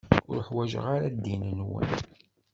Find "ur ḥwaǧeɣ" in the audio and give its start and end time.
0.31-0.85